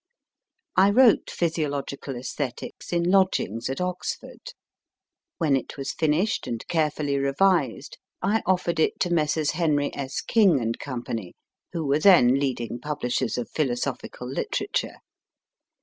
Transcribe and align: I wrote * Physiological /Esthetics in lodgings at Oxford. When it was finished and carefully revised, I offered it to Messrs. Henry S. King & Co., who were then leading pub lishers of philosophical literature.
I 0.75 0.89
wrote 0.89 1.29
* 1.29 1.29
Physiological 1.29 2.15
/Esthetics 2.15 2.91
in 2.91 3.03
lodgings 3.03 3.69
at 3.69 3.79
Oxford. 3.79 4.53
When 5.37 5.55
it 5.55 5.77
was 5.77 5.91
finished 5.93 6.47
and 6.47 6.67
carefully 6.67 7.17
revised, 7.19 7.99
I 8.19 8.41
offered 8.47 8.79
it 8.79 8.99
to 9.01 9.11
Messrs. 9.13 9.51
Henry 9.51 9.93
S. 9.95 10.21
King 10.21 10.73
& 10.77 10.79
Co., 10.79 11.03
who 11.73 11.85
were 11.85 11.99
then 11.99 12.39
leading 12.39 12.79
pub 12.79 13.01
lishers 13.01 13.37
of 13.37 13.47
philosophical 13.51 14.27
literature. 14.27 14.95